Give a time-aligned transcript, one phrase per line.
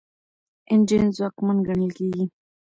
[0.71, 2.25] انجن ځواکمن ګڼل کیږي.